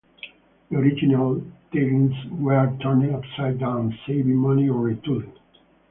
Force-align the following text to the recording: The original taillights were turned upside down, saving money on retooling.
The 0.71 0.77
original 0.79 1.43
taillights 1.71 2.39
were 2.39 2.75
turned 2.81 3.13
upside 3.13 3.59
down, 3.59 3.95
saving 4.07 4.35
money 4.35 4.67
on 4.67 4.77
retooling. 4.77 5.37